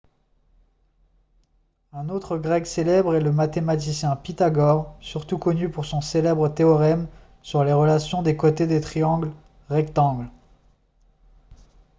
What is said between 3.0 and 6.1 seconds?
est le mathématicien pythagore surtout connu pour son